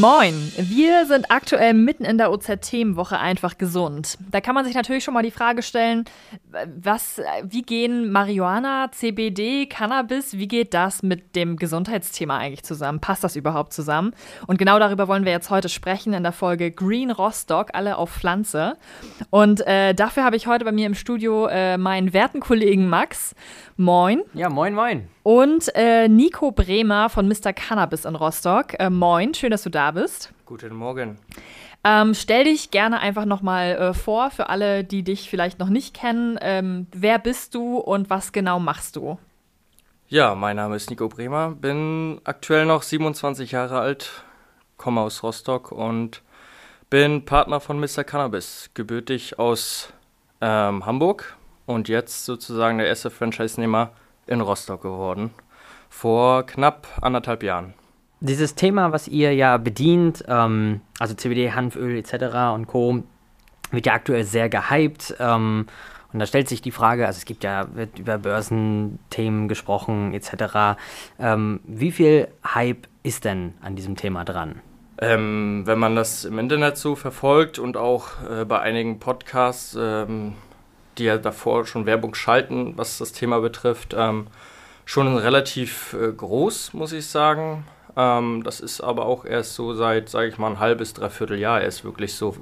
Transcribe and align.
Moin! 0.00 0.52
Wir 0.58 1.06
sind 1.06 1.30
aktuell 1.30 1.72
mitten 1.72 2.04
in 2.04 2.18
der 2.18 2.30
OZ-Themenwoche 2.30 3.18
einfach 3.18 3.56
gesund. 3.56 4.18
Da 4.30 4.42
kann 4.42 4.54
man 4.54 4.66
sich 4.66 4.74
natürlich 4.74 5.04
schon 5.04 5.14
mal 5.14 5.22
die 5.22 5.30
Frage 5.30 5.62
stellen, 5.62 6.04
was, 6.82 7.20
wie 7.44 7.62
gehen 7.62 8.12
Marihuana, 8.12 8.90
CBD, 8.92 9.66
Cannabis, 9.66 10.36
wie 10.36 10.48
geht 10.48 10.74
das 10.74 11.02
mit 11.02 11.34
dem 11.34 11.56
Gesundheitsthema 11.56 12.36
eigentlich 12.36 12.62
zusammen? 12.62 13.00
Passt 13.00 13.24
das 13.24 13.36
überhaupt 13.36 13.72
zusammen? 13.72 14.12
Und 14.46 14.58
genau 14.58 14.78
darüber 14.78 15.08
wollen 15.08 15.24
wir 15.24 15.32
jetzt 15.32 15.48
heute 15.48 15.70
sprechen 15.70 16.12
in 16.12 16.22
der 16.22 16.32
Folge 16.32 16.70
Green 16.70 17.10
Rostock, 17.10 17.70
alle 17.72 17.96
auf 17.96 18.10
Pflanze. 18.10 18.76
Und 19.30 19.66
äh, 19.66 19.94
dafür 19.94 20.24
habe 20.24 20.36
ich 20.36 20.46
heute 20.46 20.64
bei 20.66 20.72
mir 20.72 20.86
im 20.86 20.94
Studio 20.94 21.46
äh, 21.46 21.78
meinen 21.78 22.12
werten 22.12 22.40
Kollegen 22.40 22.88
Max. 22.88 23.34
Moin. 23.76 24.22
Ja, 24.34 24.50
moin, 24.50 24.74
moin. 24.74 25.08
Und 25.22 25.74
äh, 25.74 26.08
Nico 26.08 26.52
Bremer 26.52 27.08
von 27.08 27.26
Mr. 27.26 27.52
Cannabis 27.52 28.04
in 28.04 28.14
Rostock. 28.14 28.78
Äh, 28.78 28.90
moin, 28.90 29.34
schön, 29.34 29.50
dass 29.50 29.64
du 29.64 29.70
da 29.70 29.85
bist. 29.92 30.32
Guten 30.44 30.74
Morgen. 30.74 31.18
Ähm, 31.84 32.14
stell 32.14 32.44
dich 32.44 32.70
gerne 32.70 32.98
einfach 32.98 33.24
nochmal 33.24 33.76
äh, 33.76 33.94
vor 33.94 34.30
für 34.30 34.48
alle, 34.48 34.82
die 34.82 35.04
dich 35.04 35.30
vielleicht 35.30 35.58
noch 35.58 35.68
nicht 35.68 35.94
kennen. 35.94 36.38
Ähm, 36.40 36.88
wer 36.92 37.18
bist 37.18 37.54
du 37.54 37.78
und 37.78 38.10
was 38.10 38.32
genau 38.32 38.58
machst 38.58 38.96
du? 38.96 39.18
Ja, 40.08 40.34
mein 40.34 40.56
Name 40.56 40.76
ist 40.76 40.90
Nico 40.90 41.08
Bremer, 41.08 41.50
bin 41.50 42.20
aktuell 42.24 42.64
noch 42.64 42.82
27 42.82 43.52
Jahre 43.52 43.80
alt, 43.80 44.24
komme 44.76 45.00
aus 45.00 45.22
Rostock 45.22 45.72
und 45.72 46.22
bin 46.90 47.24
Partner 47.24 47.58
von 47.60 47.80
Mr. 47.80 48.04
Cannabis, 48.04 48.70
gebürtig 48.74 49.38
aus 49.38 49.92
ähm, 50.40 50.86
Hamburg 50.86 51.36
und 51.66 51.88
jetzt 51.88 52.24
sozusagen 52.24 52.78
der 52.78 52.86
erste 52.86 53.10
Franchise-Nehmer 53.10 53.90
in 54.26 54.40
Rostock 54.40 54.82
geworden. 54.82 55.30
Vor 55.90 56.46
knapp 56.46 56.86
anderthalb 57.00 57.42
Jahren. 57.42 57.74
Dieses 58.20 58.54
Thema, 58.54 58.92
was 58.92 59.08
ihr 59.08 59.34
ja 59.34 59.56
bedient, 59.58 60.24
ähm, 60.26 60.80
also 60.98 61.14
CBD, 61.14 61.52
Hanföl 61.52 61.96
etc. 61.98 62.54
und 62.54 62.66
Co., 62.66 63.02
wird 63.70 63.86
ja 63.86 63.94
aktuell 63.94 64.24
sehr 64.24 64.48
gehypt. 64.48 65.16
Ähm, 65.18 65.66
und 66.12 66.20
da 66.20 66.26
stellt 66.26 66.48
sich 66.48 66.62
die 66.62 66.70
Frage, 66.70 67.06
also 67.06 67.18
es 67.18 67.24
gibt 67.24 67.44
ja, 67.44 67.66
wird 67.74 67.98
über 67.98 68.16
Börsenthemen 68.16 69.48
gesprochen 69.48 70.14
etc. 70.14 70.78
Ähm, 71.18 71.60
wie 71.64 71.92
viel 71.92 72.28
Hype 72.54 72.86
ist 73.02 73.24
denn 73.24 73.54
an 73.60 73.76
diesem 73.76 73.96
Thema 73.96 74.24
dran? 74.24 74.62
Ähm, 74.98 75.62
wenn 75.66 75.78
man 75.78 75.94
das 75.94 76.24
im 76.24 76.38
Internet 76.38 76.78
so 76.78 76.94
verfolgt 76.94 77.58
und 77.58 77.76
auch 77.76 78.08
äh, 78.30 78.44
bei 78.46 78.60
einigen 78.60 78.98
Podcasts, 78.98 79.76
ähm, 79.78 80.32
die 80.96 81.04
ja 81.04 81.18
davor 81.18 81.66
schon 81.66 81.84
Werbung 81.84 82.14
schalten, 82.14 82.72
was 82.76 82.96
das 82.96 83.12
Thema 83.12 83.40
betrifft, 83.40 83.94
ähm, 83.94 84.28
schon 84.86 85.18
relativ 85.18 85.92
äh, 85.92 86.12
groß, 86.12 86.72
muss 86.72 86.92
ich 86.92 87.06
sagen. 87.08 87.64
Ähm, 87.96 88.42
das 88.44 88.60
ist 88.60 88.80
aber 88.80 89.06
auch 89.06 89.24
erst 89.24 89.54
so 89.54 89.74
seit, 89.74 90.08
sage 90.08 90.28
ich 90.28 90.38
mal, 90.38 90.50
ein 90.50 90.60
halbes, 90.60 90.94
dreiviertel 90.94 91.38
Jahr 91.38 91.60
erst 91.60 91.84
wirklich 91.84 92.14
so, 92.14 92.36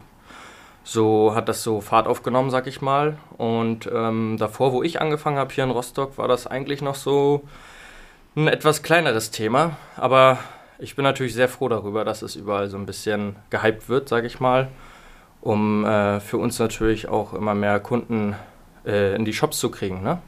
so 0.83 1.35
hat 1.35 1.49
das 1.49 1.63
so 1.63 1.81
Fahrt 1.81 2.07
aufgenommen, 2.07 2.51
sag 2.51 2.67
ich 2.67 2.83
mal. 2.83 3.19
Und 3.37 3.89
ähm, 3.93 4.37
davor, 4.39 4.73
wo 4.73 4.83
ich 4.83 5.01
angefangen 5.01 5.39
habe 5.39 5.53
hier 5.55 5.65
in 5.65 5.71
Rostock, 5.71 6.19
war 6.19 6.29
das 6.29 6.47
eigentlich 6.47 6.83
noch 6.83 6.97
so 6.97 7.43
ein 8.37 8.49
etwas 8.49 8.83
kleineres 8.83 9.31
Thema. 9.31 9.77
Aber 9.97 10.39
ich 10.79 10.97
bin 10.97 11.05
natürlich 11.05 11.35
sehr 11.35 11.49
froh 11.49 11.69
darüber, 11.69 12.05
dass 12.05 12.23
es 12.23 12.37
überall 12.37 12.69
so 12.69 12.77
ein 12.77 12.87
bisschen 12.87 13.37
gehypt 13.51 13.89
wird, 13.89 14.09
sag 14.09 14.25
ich 14.25 14.41
mal 14.41 14.69
um 15.45 15.85
äh, 15.85 16.21
für 16.21 16.39
uns 16.39 16.59
natürlich 16.59 17.09
auch 17.09 17.35
immer 17.35 17.55
mehr 17.55 17.79
Kunden 17.79 18.35
äh, 18.87 19.15
in 19.15 19.27
die 19.27 19.35
Shops 19.35 19.59
zu 19.59 19.71
kriegen. 19.71 20.03
Ne? 20.03 20.19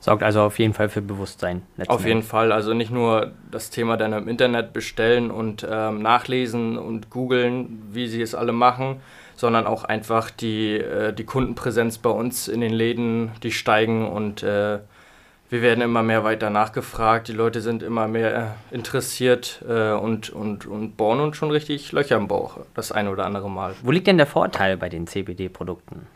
Sorgt 0.00 0.22
also 0.22 0.42
auf 0.42 0.58
jeden 0.58 0.74
Fall 0.74 0.88
für 0.88 1.00
Bewusstsein. 1.00 1.62
Auf 1.86 2.04
jeden 2.04 2.22
Fall. 2.22 2.52
Also 2.52 2.74
nicht 2.74 2.90
nur 2.90 3.32
das 3.50 3.70
Thema 3.70 3.96
dann 3.96 4.12
im 4.12 4.28
Internet 4.28 4.72
bestellen 4.72 5.30
und 5.30 5.66
ähm, 5.68 6.02
nachlesen 6.02 6.76
und 6.76 7.10
googeln, 7.10 7.82
wie 7.90 8.08
sie 8.08 8.20
es 8.20 8.34
alle 8.34 8.52
machen, 8.52 9.00
sondern 9.36 9.66
auch 9.66 9.84
einfach 9.84 10.30
die, 10.30 10.76
äh, 10.76 11.12
die 11.12 11.24
Kundenpräsenz 11.24 11.98
bei 11.98 12.10
uns 12.10 12.48
in 12.48 12.60
den 12.60 12.72
Läden, 12.72 13.32
die 13.42 13.50
steigen 13.50 14.06
und 14.06 14.42
äh, 14.42 14.78
wir 15.50 15.62
werden 15.62 15.82
immer 15.82 16.02
mehr 16.02 16.24
weiter 16.24 16.50
nachgefragt, 16.50 17.28
die 17.28 17.32
Leute 17.32 17.60
sind 17.60 17.82
immer 17.82 18.08
mehr 18.08 18.56
interessiert 18.70 19.62
äh, 19.68 19.92
und, 19.92 20.30
und, 20.30 20.66
und 20.66 20.96
bohren 20.96 21.20
uns 21.20 21.36
schon 21.36 21.50
richtig 21.50 21.92
Löcher 21.92 22.16
im 22.16 22.28
Bauch, 22.28 22.58
das 22.74 22.92
eine 22.92 23.10
oder 23.10 23.24
andere 23.26 23.50
Mal. 23.50 23.74
Wo 23.82 23.90
liegt 23.90 24.06
denn 24.06 24.16
der 24.16 24.26
Vorteil 24.26 24.76
bei 24.76 24.88
den 24.88 25.06
CBD-Produkten? 25.06 26.06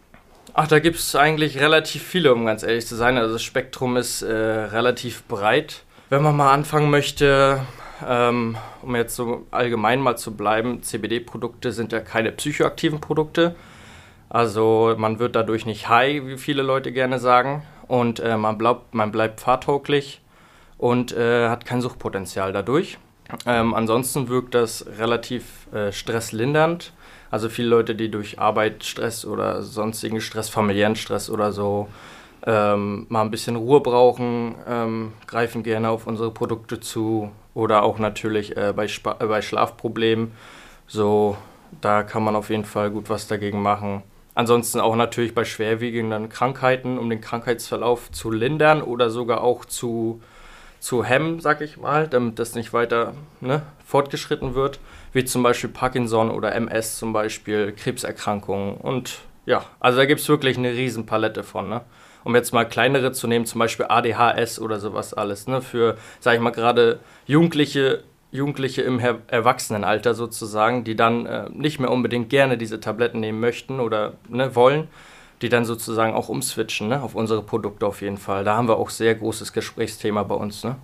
Ach, 0.60 0.66
da 0.66 0.80
gibt 0.80 0.96
es 0.96 1.14
eigentlich 1.14 1.60
relativ 1.60 2.02
viele, 2.02 2.34
um 2.34 2.44
ganz 2.44 2.64
ehrlich 2.64 2.84
zu 2.84 2.96
sein. 2.96 3.16
Also 3.16 3.34
das 3.34 3.44
Spektrum 3.44 3.96
ist 3.96 4.22
äh, 4.22 4.32
relativ 4.32 5.22
breit. 5.28 5.84
Wenn 6.10 6.24
man 6.24 6.36
mal 6.36 6.52
anfangen 6.52 6.90
möchte, 6.90 7.60
ähm, 8.04 8.56
um 8.82 8.96
jetzt 8.96 9.14
so 9.14 9.46
allgemein 9.52 10.00
mal 10.00 10.16
zu 10.16 10.36
bleiben, 10.36 10.82
CBD-Produkte 10.82 11.70
sind 11.70 11.92
ja 11.92 12.00
keine 12.00 12.32
psychoaktiven 12.32 13.00
Produkte. 13.00 13.54
Also 14.30 14.96
man 14.98 15.20
wird 15.20 15.36
dadurch 15.36 15.64
nicht 15.64 15.88
high, 15.88 16.26
wie 16.26 16.38
viele 16.38 16.62
Leute 16.62 16.90
gerne 16.90 17.20
sagen 17.20 17.62
und 17.86 18.18
äh, 18.18 18.36
man, 18.36 18.58
bleibt, 18.58 18.92
man 18.96 19.12
bleibt 19.12 19.38
fahrtauglich 19.38 20.20
und 20.76 21.12
äh, 21.12 21.50
hat 21.50 21.66
kein 21.66 21.82
Suchtpotenzial 21.82 22.52
dadurch. 22.52 22.98
Ähm, 23.46 23.74
ansonsten 23.74 24.28
wirkt 24.28 24.56
das 24.56 24.84
relativ 24.98 25.72
äh, 25.72 25.92
stresslindernd. 25.92 26.92
Also 27.30 27.48
viele 27.48 27.68
Leute, 27.68 27.94
die 27.94 28.10
durch 28.10 28.38
Arbeitsstress 28.38 29.24
oder 29.24 29.62
sonstigen 29.62 30.20
Stress, 30.20 30.48
familiären 30.48 30.96
Stress 30.96 31.28
oder 31.28 31.52
so 31.52 31.88
ähm, 32.46 33.06
mal 33.08 33.22
ein 33.22 33.30
bisschen 33.30 33.56
Ruhe 33.56 33.80
brauchen, 33.80 34.54
ähm, 34.66 35.12
greifen 35.26 35.62
gerne 35.62 35.90
auf 35.90 36.06
unsere 36.06 36.30
Produkte 36.30 36.80
zu 36.80 37.30
oder 37.54 37.82
auch 37.82 37.98
natürlich 37.98 38.56
äh, 38.56 38.72
bei, 38.74 38.88
Spa 38.88 39.14
bei 39.14 39.42
Schlafproblemen. 39.42 40.32
So, 40.86 41.36
da 41.80 42.02
kann 42.02 42.22
man 42.22 42.36
auf 42.36 42.50
jeden 42.50 42.64
Fall 42.64 42.90
gut 42.90 43.10
was 43.10 43.26
dagegen 43.26 43.60
machen. 43.60 44.02
Ansonsten 44.34 44.80
auch 44.80 44.94
natürlich 44.94 45.34
bei 45.34 45.44
schwerwiegenden 45.44 46.28
Krankheiten, 46.28 46.96
um 46.96 47.10
den 47.10 47.20
Krankheitsverlauf 47.20 48.12
zu 48.12 48.30
lindern 48.30 48.82
oder 48.82 49.10
sogar 49.10 49.42
auch 49.42 49.64
zu, 49.64 50.22
zu 50.78 51.02
hemmen, 51.02 51.40
sag 51.40 51.60
ich 51.60 51.76
mal, 51.76 52.06
damit 52.06 52.38
das 52.38 52.54
nicht 52.54 52.72
weiter 52.72 53.14
ne, 53.40 53.62
fortgeschritten 53.84 54.54
wird, 54.54 54.78
wie 55.12 55.24
zum 55.24 55.42
Beispiel 55.42 55.70
Parkinson 55.70 56.30
oder 56.30 56.54
MS 56.54 56.98
zum 56.98 57.12
Beispiel, 57.12 57.72
Krebserkrankungen 57.72 58.76
und 58.76 59.20
ja, 59.46 59.64
also 59.80 59.98
da 59.98 60.04
gibt 60.04 60.20
es 60.20 60.28
wirklich 60.28 60.58
eine 60.58 60.72
riesen 60.72 61.06
Palette 61.06 61.42
von, 61.42 61.68
ne? 61.68 61.80
Um 62.24 62.34
jetzt 62.34 62.52
mal 62.52 62.64
kleinere 62.64 63.12
zu 63.12 63.26
nehmen, 63.26 63.46
zum 63.46 63.60
Beispiel 63.60 63.86
ADHS 63.88 64.60
oder 64.60 64.78
sowas 64.78 65.14
alles, 65.14 65.46
ne? 65.46 65.62
Für, 65.62 65.96
sag 66.20 66.34
ich 66.34 66.40
mal, 66.40 66.50
gerade 66.50 67.00
Jugendliche 67.26 68.04
Jugendliche 68.30 68.82
im 68.82 68.98
Erwachsenenalter 68.98 70.12
sozusagen, 70.12 70.84
die 70.84 70.94
dann 70.94 71.24
äh, 71.24 71.48
nicht 71.50 71.80
mehr 71.80 71.90
unbedingt 71.90 72.28
gerne 72.28 72.58
diese 72.58 72.78
Tabletten 72.78 73.20
nehmen 73.20 73.40
möchten 73.40 73.80
oder 73.80 74.14
ne, 74.28 74.54
wollen, 74.54 74.88
die 75.40 75.48
dann 75.48 75.64
sozusagen 75.64 76.12
auch 76.12 76.28
umswitchen 76.28 76.88
ne, 76.88 77.02
auf 77.02 77.14
unsere 77.14 77.42
Produkte 77.42 77.86
auf 77.86 78.02
jeden 78.02 78.18
Fall. 78.18 78.44
Da 78.44 78.56
haben 78.56 78.68
wir 78.68 78.76
auch 78.76 78.90
sehr 78.90 79.14
großes 79.14 79.54
Gesprächsthema 79.54 80.24
bei 80.24 80.34
uns 80.34 80.62
ne, 80.62 80.76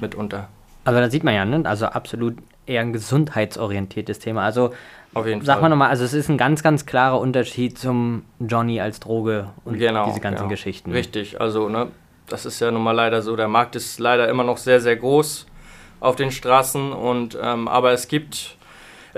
mitunter. 0.00 0.48
Also 0.84 1.00
da 1.00 1.10
sieht 1.10 1.22
man 1.22 1.34
ja, 1.34 1.44
ne? 1.44 1.68
also 1.68 1.86
absolut 1.86 2.38
eher 2.66 2.80
ein 2.82 2.92
gesundheitsorientiertes 2.92 4.18
Thema. 4.18 4.42
Also 4.42 4.72
auf 5.14 5.26
jeden 5.26 5.42
sag 5.42 5.54
Fall. 5.54 5.62
mal 5.62 5.68
nochmal, 5.70 5.88
also 5.88 6.04
es 6.04 6.12
ist 6.12 6.28
ein 6.28 6.36
ganz, 6.36 6.62
ganz 6.62 6.84
klarer 6.84 7.20
Unterschied 7.20 7.78
zum 7.78 8.24
Johnny 8.38 8.80
als 8.80 9.00
Droge 9.00 9.48
und 9.64 9.78
genau, 9.78 10.06
diese 10.06 10.20
ganzen 10.20 10.40
genau. 10.40 10.50
Geschichten. 10.50 10.92
Richtig, 10.92 11.40
also 11.40 11.68
ne, 11.68 11.88
das 12.28 12.44
ist 12.44 12.60
ja 12.60 12.70
nun 12.70 12.82
mal 12.82 12.92
leider 12.92 13.22
so, 13.22 13.36
der 13.36 13.48
Markt 13.48 13.76
ist 13.76 13.98
leider 13.98 14.28
immer 14.28 14.44
noch 14.44 14.58
sehr, 14.58 14.80
sehr 14.80 14.96
groß 14.96 15.46
auf 16.00 16.16
den 16.16 16.30
Straßen. 16.30 16.92
Und, 16.92 17.38
ähm, 17.40 17.68
aber 17.68 17.92
es 17.92 18.08
gibt, 18.08 18.55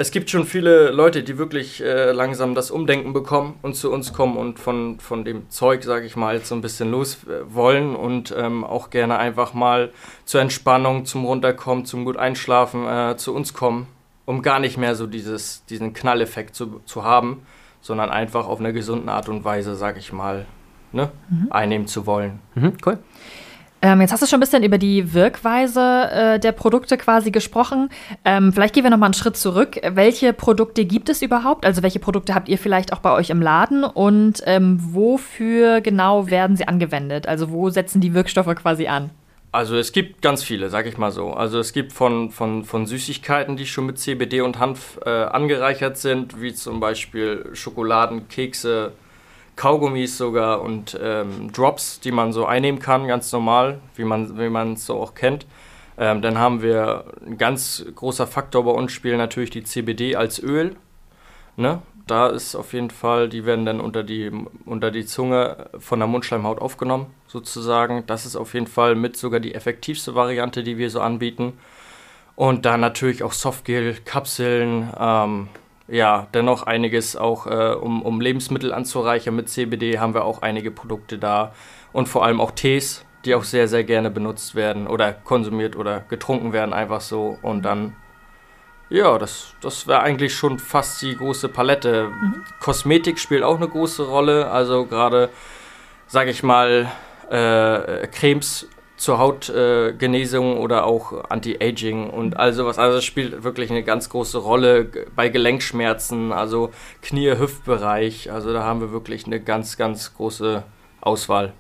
es 0.00 0.12
gibt 0.12 0.31
schon 0.31 0.44
viele 0.44 0.92
Leute, 0.92 1.25
die 1.25 1.38
wirklich 1.38 1.82
äh, 1.82 2.12
langsam 2.12 2.54
das 2.54 2.70
Umdenken 2.70 3.12
bekommen 3.12 3.59
und 3.62 3.75
zu 3.75 3.91
uns 3.91 4.12
kommen 4.12 4.36
und 4.36 4.60
von, 4.60 5.00
von 5.00 5.25
dem 5.25 5.50
Zeug, 5.50 5.82
sage 5.82 6.06
ich 6.06 6.14
mal, 6.14 6.38
so 6.38 6.54
ein 6.54 6.60
bisschen 6.60 6.92
los 6.92 7.25
äh, 7.25 7.53
wollen 7.53 7.97
und 7.97 8.32
ähm, 8.38 8.62
auch 8.62 8.91
gerne 8.91 9.19
einfach 9.19 9.55
mal 9.55 9.90
zur 10.25 10.40
Entspannung, 10.40 11.05
zum 11.05 11.25
Runterkommen, 11.25 11.84
zum 11.84 12.05
gut 12.05 12.17
Einschlafen 12.17 12.87
äh, 12.87 13.17
zu 13.17 13.34
uns 13.34 13.55
kommen, 13.55 13.88
um 14.25 14.43
gar 14.43 14.61
nicht 14.61 14.78
mehr 14.78 14.94
so 14.94 15.08
dieses, 15.08 15.64
diesen 15.64 15.94
Knalleffekt 15.94 16.55
zu, 16.55 16.81
zu 16.87 17.02
haben, 17.02 17.43
sondern 17.81 18.11
einfach 18.11 18.46
auf 18.46 18.61
eine 18.61 18.73
gesunde 18.73 19.11
Art 19.11 19.28
und 19.28 19.44
Weise, 19.44 19.75
sage 19.75 19.99
ich 19.99 20.12
mal, 20.12 20.46
ne, 20.93 21.11
mhm. 21.28 21.49
einnehmen 21.50 21.88
zu 21.88 22.06
wollen. 22.06 22.38
Mhm, 22.55 22.75
cool. 22.87 23.00
Ähm, 23.80 24.00
jetzt 24.00 24.12
hast 24.12 24.22
du 24.22 24.26
schon 24.26 24.38
ein 24.38 24.40
bisschen 24.40 24.64
über 24.64 24.78
die 24.78 25.14
Wirkweise 25.14 26.10
äh, 26.10 26.40
der 26.40 26.50
Produkte 26.52 26.96
quasi 26.96 27.30
gesprochen. 27.30 27.90
Ähm, 28.25 28.52
vielleicht 28.52 28.75
gehen 28.75 28.82
wir 28.82 28.90
noch 28.90 28.98
mal 28.98 29.06
einen 29.06 29.14
Schritt 29.14 29.36
zurück. 29.36 29.78
Welche 29.90 30.32
Produkte 30.32 30.84
gibt 30.84 31.08
es 31.08 31.22
überhaupt? 31.22 31.64
Also 31.64 31.82
welche 31.82 32.00
Produkte 32.00 32.34
habt 32.34 32.48
ihr 32.48 32.58
vielleicht 32.58 32.92
auch 32.92 32.98
bei 32.98 33.12
euch 33.12 33.30
im 33.30 33.40
Laden 33.40 33.84
und 33.84 34.42
ähm, 34.46 34.78
wofür 34.80 35.80
genau 35.80 36.28
werden 36.28 36.56
sie 36.56 36.66
angewendet? 36.66 37.28
Also 37.28 37.50
wo 37.52 37.70
setzen 37.70 38.00
die 38.00 38.14
Wirkstoffe 38.14 38.52
quasi 38.56 38.88
an? 38.88 39.10
Also 39.52 39.76
es 39.76 39.92
gibt 39.92 40.22
ganz 40.22 40.42
viele, 40.42 40.69
sag 40.70 40.86
ich 40.86 40.98
mal 40.98 41.12
so. 41.12 41.30
Also 41.30 41.60
es 41.60 41.72
gibt 41.72 41.92
von, 41.92 42.30
von, 42.30 42.64
von 42.64 42.84
Süßigkeiten, 42.84 43.56
die 43.56 43.66
schon 43.66 43.86
mit 43.86 43.98
CBD 43.98 44.40
und 44.40 44.58
Hanf 44.58 44.98
äh, 45.06 45.08
angereichert 45.08 45.96
sind, 45.96 46.40
wie 46.40 46.52
zum 46.52 46.80
Beispiel 46.80 47.48
Schokoladen, 47.54 48.28
Kekse, 48.28 48.92
Kaugummis 49.58 50.16
sogar 50.16 50.62
und 50.62 50.96
ähm, 51.02 51.52
Drops, 51.52 51.99
die 51.99 52.12
man 52.12 52.32
so 52.32 52.46
einnehmen 52.46 52.81
kann, 52.81 53.08
ganz 53.08 53.32
normal, 53.32 53.81
wie 53.96 54.05
man 54.05 54.38
wie 54.38 54.72
es 54.72 54.87
so 54.87 55.00
auch 55.00 55.14
kennt. 55.14 55.46
Ähm, 55.99 56.22
dann 56.22 56.38
haben 56.38 56.62
wir 56.62 57.06
ein 57.26 57.38
ganz 57.38 57.84
großer 57.96 58.28
Faktor 58.28 58.64
bei 58.64 58.70
uns 58.70 58.93
spielen 58.93 59.19
natürlich 59.19 59.50
die 59.50 59.64
CBD 59.64 60.14
als 60.14 60.40
Öl. 60.40 60.76
Ne? 61.56 61.82
Da 62.06 62.28
ist 62.28 62.55
auf 62.55 62.72
jeden 62.72 62.90
Fall, 62.90 63.28
die 63.28 63.44
werden 63.44 63.66
dann 63.66 63.81
unter 63.81 64.05
die, 64.05 64.31
unter 64.64 64.93
die 64.93 65.05
Zunge 65.05 65.69
von 65.81 65.99
der 65.99 66.06
Mundschleimhaut 66.06 66.61
aufgenommen, 66.61 67.06
sozusagen. 67.26 68.04
Das 68.06 68.26
ist 68.26 68.37
auf 68.37 68.54
jeden 68.54 68.69
Fall 68.69 68.94
mit 68.94 69.16
sogar 69.16 69.40
die 69.40 69.56
effektivste 69.56 70.14
Variante, 70.14 70.62
die 70.62 70.78
wir 70.78 70.88
so 70.88 71.00
anbieten. 71.00 71.58
Und 72.37 72.64
dann 72.64 72.78
natürlich 72.78 73.25
auch 73.25 73.32
Softgel, 73.32 73.96
Kapseln, 74.04 74.88
ähm, 74.96 75.49
ja, 75.88 76.29
dennoch 76.35 76.64
einiges 76.64 77.17
auch, 77.17 77.46
äh, 77.46 77.75
um, 77.75 78.02
um 78.02 78.20
Lebensmittel 78.20 78.73
anzureichern 78.73 79.35
mit 79.35 79.49
CBD, 79.49 79.99
haben 79.99 80.14
wir 80.14 80.25
auch 80.25 80.43
einige 80.43 80.70
Produkte 80.70 81.19
da. 81.19 81.52
Und 81.93 82.08
vor 82.08 82.25
allem 82.25 82.40
auch 82.40 82.50
Tees, 82.50 83.05
die 83.25 83.35
auch 83.35 83.44
sehr, 83.44 83.69
sehr 83.69 83.85
gerne 83.85 84.11
benutzt 84.11 84.55
werden 84.55 84.87
oder 84.87 85.12
konsumiert 85.12 85.76
oder 85.76 86.00
getrunken 86.00 86.52
werden, 86.52 86.75
einfach 86.75 87.00
so. 87.00 87.38
Und 87.40 87.62
dann, 87.62 87.96
ja, 88.90 89.19
das, 89.19 89.55
das 89.62 89.87
wäre 89.87 90.00
eigentlich 90.00 90.35
schon 90.35 90.58
fast 90.58 91.00
die 91.00 91.17
große 91.17 91.49
Palette. 91.49 92.08
Mhm. 92.08 92.44
Kosmetik 92.61 93.19
spielt 93.19 93.43
auch 93.43 93.56
eine 93.56 93.69
große 93.69 94.06
Rolle. 94.06 94.50
Also 94.50 94.85
gerade, 94.85 95.31
sage 96.06 96.31
ich 96.31 96.43
mal, 96.43 96.90
äh, 97.31 98.06
Cremes 98.08 98.69
zur 98.99 99.19
Hautgenesung 99.19 100.59
oder 100.59 100.85
auch 100.85 101.31
Anti-Aging 101.31 102.11
und 102.11 102.37
all 102.37 102.53
sowas. 102.53 102.79
Also 102.79 102.99
es 102.99 103.05
spielt 103.05 103.45
wirklich 103.45 103.71
eine 103.71 103.85
ganz 103.85 104.11
große 104.11 104.39
Rolle 104.39 104.91
bei 105.15 105.29
Gelenkschmerzen, 105.29 106.33
also 106.33 106.71
Knie-Hüftbereich. 107.03 108.31
Also 108.31 108.53
da 108.53 108.65
haben 108.65 108.81
wir 108.81 108.93
wirklich 108.93 109.27
eine 109.27 109.41
ganz, 109.41 109.77
ganz 109.77 110.15
große 110.15 110.65
Auswahl. 111.00 111.55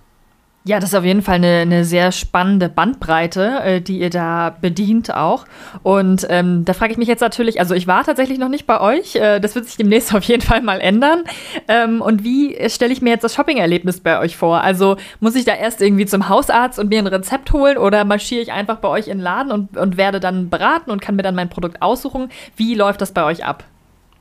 Ja, 0.68 0.80
das 0.80 0.90
ist 0.90 0.94
auf 0.94 1.04
jeden 1.06 1.22
Fall 1.22 1.36
eine, 1.36 1.60
eine 1.60 1.86
sehr 1.86 2.12
spannende 2.12 2.68
Bandbreite, 2.68 3.60
äh, 3.64 3.80
die 3.80 4.00
ihr 4.00 4.10
da 4.10 4.54
bedient 4.60 5.14
auch. 5.14 5.46
Und 5.82 6.26
ähm, 6.28 6.66
da 6.66 6.74
frage 6.74 6.92
ich 6.92 6.98
mich 6.98 7.08
jetzt 7.08 7.22
natürlich, 7.22 7.58
also 7.58 7.74
ich 7.74 7.86
war 7.86 8.04
tatsächlich 8.04 8.38
noch 8.38 8.50
nicht 8.50 8.66
bei 8.66 8.78
euch, 8.78 9.16
äh, 9.16 9.40
das 9.40 9.54
wird 9.54 9.64
sich 9.64 9.78
demnächst 9.78 10.14
auf 10.14 10.24
jeden 10.24 10.42
Fall 10.42 10.60
mal 10.60 10.78
ändern. 10.82 11.24
Ähm, 11.68 12.02
und 12.02 12.22
wie 12.22 12.68
stelle 12.68 12.92
ich 12.92 13.00
mir 13.00 13.08
jetzt 13.08 13.24
das 13.24 13.34
Shopping-Erlebnis 13.34 14.00
bei 14.00 14.18
euch 14.18 14.36
vor? 14.36 14.60
Also 14.60 14.98
muss 15.20 15.36
ich 15.36 15.46
da 15.46 15.54
erst 15.54 15.80
irgendwie 15.80 16.04
zum 16.04 16.28
Hausarzt 16.28 16.78
und 16.78 16.90
mir 16.90 16.98
ein 16.98 17.06
Rezept 17.06 17.50
holen 17.54 17.78
oder 17.78 18.04
marschiere 18.04 18.42
ich 18.42 18.52
einfach 18.52 18.76
bei 18.76 18.88
euch 18.88 19.08
in 19.08 19.16
den 19.16 19.24
Laden 19.24 19.52
und, 19.52 19.74
und 19.74 19.96
werde 19.96 20.20
dann 20.20 20.50
beraten 20.50 20.90
und 20.90 21.00
kann 21.00 21.16
mir 21.16 21.22
dann 21.22 21.34
mein 21.34 21.48
Produkt 21.48 21.80
aussuchen? 21.80 22.30
Wie 22.56 22.74
läuft 22.74 23.00
das 23.00 23.12
bei 23.12 23.24
euch 23.24 23.42
ab? 23.42 23.64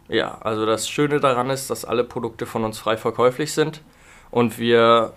Ja, 0.07 0.38
also 0.39 0.65
das 0.65 0.88
Schöne 0.88 1.19
daran 1.19 1.49
ist, 1.49 1.69
dass 1.69 1.83
alle 1.83 2.05
Produkte 2.05 2.45
von 2.45 2.63
uns 2.63 2.79
frei 2.79 2.95
verkäuflich 2.95 3.51
sind 3.51 3.81
und 4.31 4.57
wir 4.57 5.11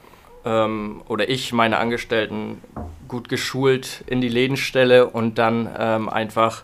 ähm, 0.44 1.02
oder 1.08 1.28
ich 1.28 1.52
meine 1.52 1.78
Angestellten 1.78 2.60
gut 3.08 3.28
geschult 3.28 4.04
in 4.06 4.20
die 4.20 4.28
Läden 4.28 4.56
stelle 4.56 5.06
und 5.08 5.38
dann 5.38 5.68
ähm, 5.78 6.08
einfach 6.08 6.62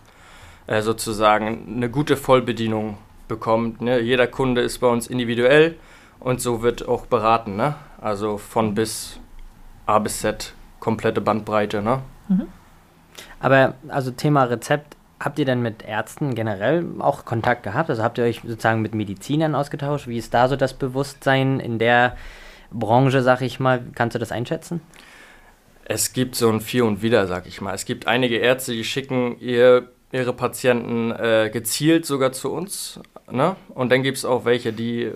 äh, 0.67 0.81
sozusagen 0.81 1.75
eine 1.75 1.89
gute 1.89 2.17
Vollbedienung 2.17 2.97
bekommt. 3.27 3.81
Ne? 3.81 3.99
Jeder 3.99 4.27
Kunde 4.27 4.61
ist 4.61 4.79
bei 4.79 4.87
uns 4.87 5.07
individuell 5.07 5.75
und 6.19 6.41
so 6.41 6.61
wird 6.61 6.87
auch 6.87 7.05
beraten. 7.05 7.55
Ne? 7.55 7.75
Also 8.01 8.37
von 8.37 8.75
bis 8.75 9.19
A 9.85 9.99
bis 9.99 10.21
Z, 10.21 10.53
komplette 10.79 11.21
Bandbreite. 11.21 11.81
Ne? 11.81 12.01
Mhm. 12.29 12.47
Aber 13.39 13.75
also 13.87 14.11
Thema 14.11 14.43
Rezept, 14.43 14.95
habt 15.19 15.39
ihr 15.39 15.45
denn 15.45 15.61
mit 15.61 15.83
Ärzten 15.83 16.35
generell 16.35 16.85
auch 16.99 17.25
Kontakt 17.25 17.63
gehabt? 17.63 17.89
Also 17.89 18.03
habt 18.03 18.17
ihr 18.17 18.23
euch 18.23 18.41
sozusagen 18.45 18.81
mit 18.81 18.93
Medizinern 18.93 19.55
ausgetauscht? 19.55 20.07
Wie 20.07 20.17
ist 20.17 20.33
da 20.33 20.47
so 20.47 20.55
das 20.55 20.73
Bewusstsein 20.73 21.59
in 21.59 21.79
der 21.79 22.15
Branche, 22.71 23.21
sag 23.21 23.41
ich 23.41 23.59
mal. 23.59 23.83
Kannst 23.95 24.15
du 24.15 24.19
das 24.19 24.31
einschätzen? 24.31 24.81
Es 25.85 26.11
gibt 26.13 26.35
so 26.35 26.49
ein 26.49 26.59
Vier 26.59 26.85
und 26.85 27.01
Wider, 27.01 27.27
sag 27.27 27.47
ich 27.47 27.61
mal. 27.61 27.73
Es 27.73 27.85
gibt 27.85 28.07
einige 28.07 28.37
Ärzte, 28.37 28.73
die 28.73 28.83
schicken 28.83 29.39
ihr, 29.39 29.89
ihre 30.11 30.33
Patienten 30.33 31.11
äh, 31.11 31.49
gezielt 31.51 32.05
sogar 32.05 32.33
zu 32.33 32.51
uns. 32.51 32.99
Ne? 33.31 33.55
Und 33.69 33.91
dann 33.91 34.03
gibt 34.03 34.17
es 34.17 34.25
auch 34.25 34.43
welche, 34.43 34.73
die 34.73 35.11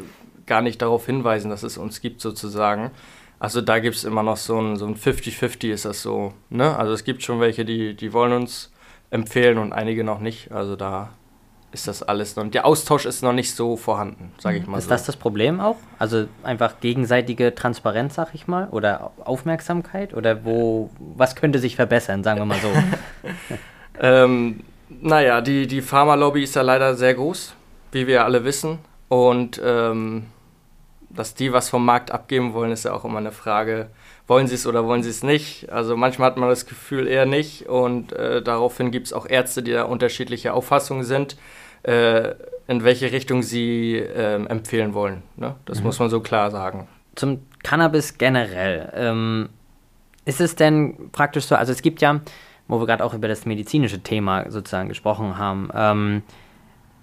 gar 0.45 0.61
nicht 0.61 0.81
darauf 0.81 1.05
hinweisen, 1.05 1.49
dass 1.49 1.63
es 1.63 1.77
uns 1.77 2.01
gibt, 2.01 2.21
sozusagen. 2.21 2.91
Also 3.39 3.59
da 3.59 3.79
gibt 3.79 3.95
es 3.95 4.03
immer 4.03 4.23
noch 4.23 4.37
so 4.37 4.59
ein 4.59 4.77
50-50 4.77 5.61
so 5.61 5.73
ist 5.73 5.85
das 5.85 6.01
so. 6.01 6.33
Ne? 6.49 6.77
Also 6.77 6.93
es 6.93 7.03
gibt 7.03 7.23
schon 7.23 7.39
welche, 7.39 7.65
die, 7.65 7.95
die 7.95 8.13
wollen 8.13 8.33
uns 8.33 8.71
empfehlen 9.09 9.57
und 9.57 9.73
einige 9.73 10.03
noch 10.03 10.19
nicht. 10.19 10.51
Also 10.51 10.75
da 10.75 11.09
ist 11.71 11.87
das 11.87 12.03
alles 12.03 12.35
noch. 12.35 12.49
Der 12.49 12.65
Austausch 12.65 13.05
ist 13.05 13.23
noch 13.23 13.33
nicht 13.33 13.55
so 13.55 13.77
vorhanden, 13.77 14.31
sage 14.37 14.57
ich 14.57 14.67
mal. 14.67 14.77
Ist 14.77 14.85
so. 14.85 14.89
das 14.89 15.05
das 15.05 15.15
Problem 15.15 15.59
auch? 15.59 15.77
Also 15.99 16.25
einfach 16.43 16.79
gegenseitige 16.79 17.55
Transparenz, 17.55 18.15
sag 18.15 18.33
ich 18.33 18.47
mal, 18.47 18.67
oder 18.71 19.11
Aufmerksamkeit 19.23 20.13
oder 20.13 20.43
wo? 20.43 20.89
Was 21.15 21.35
könnte 21.35 21.59
sich 21.59 21.75
verbessern, 21.75 22.23
sagen 22.23 22.39
wir 22.39 22.45
mal 22.45 22.59
so? 22.59 22.69
ähm, 23.99 24.61
naja, 24.89 25.41
die 25.41 25.67
die 25.67 25.81
Pharmalobby 25.81 26.43
ist 26.43 26.55
ja 26.55 26.61
leider 26.61 26.95
sehr 26.95 27.13
groß, 27.13 27.53
wie 27.91 28.07
wir 28.07 28.25
alle 28.25 28.43
wissen, 28.43 28.79
und 29.07 29.61
ähm, 29.63 30.27
dass 31.09 31.33
die 31.33 31.51
was 31.51 31.69
vom 31.69 31.85
Markt 31.85 32.11
abgeben 32.11 32.53
wollen, 32.53 32.71
ist 32.71 32.85
ja 32.85 32.93
auch 32.93 33.05
immer 33.05 33.19
eine 33.19 33.31
Frage 33.31 33.89
wollen 34.31 34.47
sie 34.47 34.55
es 34.55 34.65
oder 34.65 34.85
wollen 34.85 35.03
sie 35.03 35.09
es 35.09 35.23
nicht. 35.23 35.69
Also 35.69 35.97
manchmal 35.97 36.27
hat 36.27 36.37
man 36.37 36.47
das 36.47 36.65
Gefühl 36.65 37.05
eher 37.05 37.25
nicht 37.25 37.67
und 37.67 38.13
äh, 38.13 38.41
daraufhin 38.41 38.89
gibt 38.89 39.07
es 39.07 39.13
auch 39.13 39.27
Ärzte, 39.27 39.61
die 39.61 39.73
da 39.73 39.83
unterschiedliche 39.83 40.53
Auffassungen 40.53 41.03
sind, 41.03 41.35
äh, 41.83 42.33
in 42.67 42.83
welche 42.83 43.11
Richtung 43.11 43.43
sie 43.43 43.95
äh, 43.95 44.43
empfehlen 44.45 44.93
wollen. 44.93 45.23
Ne? 45.35 45.55
Das 45.65 45.79
mhm. 45.79 45.85
muss 45.85 45.99
man 45.99 46.09
so 46.09 46.21
klar 46.21 46.51
sagen. 46.51 46.87
Zum 47.15 47.41
Cannabis 47.63 48.17
generell. 48.17 48.91
Ähm, 48.95 49.49
ist 50.25 50.39
es 50.41 50.55
denn 50.55 51.09
praktisch 51.11 51.45
so, 51.45 51.55
also 51.55 51.71
es 51.71 51.81
gibt 51.81 52.01
ja, 52.01 52.21
wo 52.67 52.79
wir 52.79 52.85
gerade 52.85 53.03
auch 53.03 53.13
über 53.13 53.27
das 53.27 53.45
medizinische 53.45 53.99
Thema 53.99 54.49
sozusagen 54.49 54.87
gesprochen 54.87 55.37
haben, 55.37 55.69
ähm, 55.75 56.23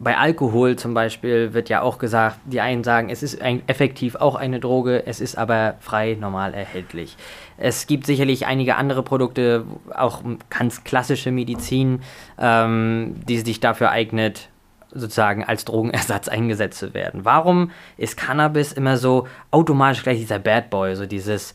bei 0.00 0.16
Alkohol 0.16 0.76
zum 0.76 0.94
Beispiel 0.94 1.54
wird 1.54 1.69
ja 1.69 1.82
auch 1.82 1.98
gesagt, 1.98 2.38
die 2.44 2.60
einen 2.60 2.84
sagen, 2.84 3.10
es 3.10 3.22
ist 3.22 3.42
ein, 3.42 3.62
effektiv 3.66 4.14
auch 4.14 4.36
eine 4.36 4.60
Droge, 4.60 5.04
es 5.06 5.20
ist 5.20 5.36
aber 5.36 5.74
frei 5.81 6.16
normal 6.19 6.54
erhältlich. 6.54 7.16
Es 7.56 7.88
gibt 7.88 8.06
sicherlich 8.06 8.46
einige 8.46 8.76
andere 8.76 9.02
Produkte, 9.02 9.64
auch 9.92 10.22
ganz 10.50 10.84
klassische 10.84 11.32
Medizin, 11.32 12.00
ähm, 12.38 13.16
die 13.28 13.38
sich 13.40 13.58
dafür 13.58 13.90
eignet, 13.90 14.50
sozusagen 14.93 15.44
als 15.44 15.64
Drogenersatz 15.64 16.29
eingesetzt 16.29 16.79
zu 16.79 16.94
werden. 16.94 17.25
Warum 17.25 17.70
ist 17.96 18.17
Cannabis 18.17 18.73
immer 18.73 18.96
so 18.96 19.26
automatisch 19.50 20.02
gleich 20.02 20.19
dieser 20.19 20.38
Bad 20.38 20.70
Boy, 20.70 20.96
so 20.96 21.06
dieses 21.06 21.55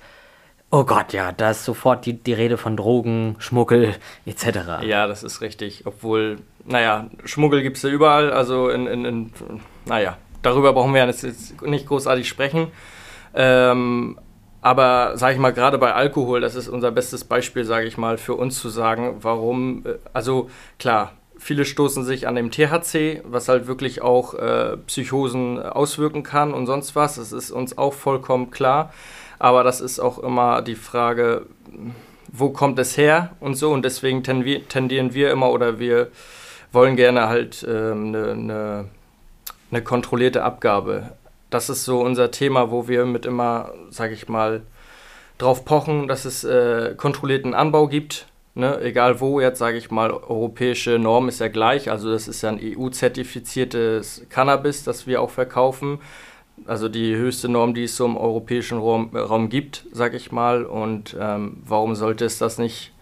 Oh 0.75 0.85
Gott, 0.85 1.13
ja, 1.13 1.31
da 1.31 1.51
ist 1.51 1.65
sofort 1.65 2.03
die, 2.07 2.13
die 2.13 2.33
Rede 2.33 2.57
von 2.57 2.75
Drogen, 2.75 3.35
Schmuggel 3.37 3.93
etc. 4.25 4.81
Ja, 4.81 5.05
das 5.05 5.21
ist 5.21 5.41
richtig. 5.41 5.83
Obwohl, 5.85 6.39
naja, 6.65 7.11
Schmuggel 7.25 7.61
gibt 7.61 7.77
es 7.77 7.83
ja 7.83 7.91
überall. 7.91 8.33
Also, 8.33 8.69
in, 8.69 8.87
in, 8.87 9.05
in, 9.05 9.31
naja, 9.85 10.17
darüber 10.41 10.73
brauchen 10.73 10.95
wir 10.95 11.05
jetzt 11.05 11.61
nicht 11.61 11.87
großartig 11.87 12.27
sprechen. 12.27 12.71
Ähm, 13.35 14.17
aber 14.61 15.15
sage 15.15 15.33
ich 15.33 15.39
mal, 15.39 15.53
gerade 15.53 15.77
bei 15.77 15.93
Alkohol, 15.93 16.41
das 16.41 16.55
ist 16.55 16.69
unser 16.69 16.89
bestes 16.91 17.23
Beispiel, 17.23 17.65
sage 17.65 17.85
ich 17.85 17.97
mal, 17.99 18.17
für 18.17 18.33
uns 18.33 18.59
zu 18.59 18.69
sagen, 18.69 19.17
warum, 19.21 19.85
äh, 19.85 19.99
also 20.11 20.49
klar, 20.79 21.11
viele 21.37 21.65
stoßen 21.65 22.03
sich 22.03 22.27
an 22.27 22.35
dem 22.35 22.51
THC, 22.51 23.21
was 23.25 23.49
halt 23.49 23.67
wirklich 23.67 24.01
auch 24.01 24.33
äh, 24.33 24.77
Psychosen 24.87 25.61
auswirken 25.61 26.23
kann 26.23 26.53
und 26.53 26.65
sonst 26.65 26.95
was. 26.95 27.15
Das 27.15 27.31
ist 27.31 27.51
uns 27.51 27.77
auch 27.77 27.93
vollkommen 27.93 28.51
klar. 28.51 28.93
Aber 29.39 29.63
das 29.63 29.81
ist 29.81 29.99
auch 29.99 30.19
immer 30.19 30.61
die 30.61 30.75
Frage, 30.75 31.45
wo 32.31 32.49
kommt 32.49 32.79
es 32.79 32.97
her 32.97 33.35
und 33.39 33.55
so. 33.55 33.71
Und 33.71 33.83
deswegen 33.83 34.23
tendieren 34.23 35.13
wir 35.13 35.31
immer 35.31 35.51
oder 35.51 35.79
wir 35.79 36.09
wollen 36.71 36.95
gerne 36.95 37.27
halt 37.27 37.63
eine 37.67 37.91
ähm, 37.91 38.11
ne, 38.11 38.35
ne, 38.35 38.85
ne 39.71 39.81
kontrollierte 39.81 40.43
Abgabe. 40.43 41.11
Das 41.49 41.69
ist 41.69 41.85
so 41.85 42.01
unser 42.01 42.31
Thema, 42.31 42.71
wo 42.71 42.87
wir 42.87 43.05
mit 43.05 43.25
immer, 43.25 43.71
sag 43.89 44.11
ich 44.11 44.27
mal, 44.27 44.63
drauf 45.37 45.65
pochen, 45.65 46.07
dass 46.07 46.25
es 46.25 46.43
äh, 46.43 46.95
kontrollierten 46.95 47.53
Anbau 47.53 47.87
gibt. 47.87 48.27
Ne? 48.55 48.79
Egal 48.81 49.19
wo, 49.19 49.39
jetzt 49.39 49.59
sage 49.59 49.77
ich 49.77 49.89
mal, 49.89 50.11
europäische 50.11 50.99
Norm 50.99 51.27
ist 51.27 51.39
ja 51.39 51.47
gleich. 51.47 51.89
Also 51.89 52.11
das 52.11 52.27
ist 52.27 52.41
ja 52.43 52.49
ein 52.49 52.59
EU-zertifiziertes 52.61 54.25
Cannabis, 54.29 54.83
das 54.83 55.07
wir 55.07 55.21
auch 55.21 55.31
verkaufen 55.31 55.99
also 56.65 56.89
die 56.89 57.15
höchste 57.15 57.49
Norm, 57.49 57.73
die 57.73 57.83
es 57.83 57.95
so 57.95 58.05
im 58.05 58.17
europäischen 58.17 58.77
Raum, 58.79 59.15
Raum 59.15 59.49
gibt, 59.49 59.85
sag 59.91 60.13
ich 60.13 60.31
mal. 60.31 60.65
Und 60.65 61.15
ähm, 61.19 61.57
warum 61.65 61.95
sollte 61.95 62.25
es 62.25 62.37
das 62.37 62.57
nicht, 62.57 62.93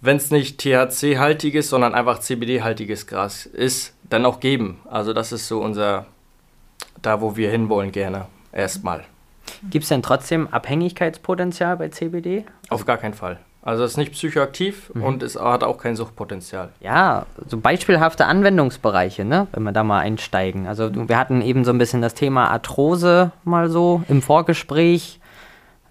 wenn 0.00 0.16
es 0.16 0.30
nicht 0.30 0.60
THC-haltiges, 0.60 1.68
sondern 1.68 1.94
einfach 1.94 2.20
CBD-haltiges 2.20 3.06
Gras 3.06 3.46
ist, 3.46 3.94
dann 4.08 4.26
auch 4.26 4.40
geben? 4.40 4.80
Also 4.88 5.12
das 5.12 5.32
ist 5.32 5.48
so 5.48 5.60
unser, 5.60 6.06
da 7.02 7.20
wo 7.20 7.36
wir 7.36 7.50
hinwollen 7.50 7.92
gerne, 7.92 8.26
erstmal. 8.52 9.04
Gibt 9.70 9.84
es 9.84 9.88
denn 9.88 10.02
trotzdem 10.02 10.48
Abhängigkeitspotenzial 10.48 11.76
bei 11.76 11.88
CBD? 11.88 12.44
Auf 12.68 12.84
gar 12.84 12.98
keinen 12.98 13.14
Fall. 13.14 13.40
Also 13.66 13.82
es 13.82 13.92
ist 13.92 13.96
nicht 13.96 14.12
psychoaktiv 14.12 14.92
mhm. 14.94 15.02
und 15.02 15.22
es 15.24 15.34
hat 15.34 15.64
auch 15.64 15.78
kein 15.78 15.96
Suchtpotenzial. 15.96 16.68
Ja, 16.80 17.26
so 17.48 17.58
beispielhafte 17.58 18.26
Anwendungsbereiche, 18.26 19.24
ne? 19.24 19.48
wenn 19.52 19.64
wir 19.64 19.72
da 19.72 19.82
mal 19.82 19.98
einsteigen. 19.98 20.68
Also 20.68 20.88
wir 20.94 21.18
hatten 21.18 21.42
eben 21.42 21.64
so 21.64 21.72
ein 21.72 21.78
bisschen 21.78 22.00
das 22.00 22.14
Thema 22.14 22.48
Arthrose 22.48 23.32
mal 23.42 23.68
so 23.68 24.02
im 24.08 24.22
Vorgespräch. 24.22 25.18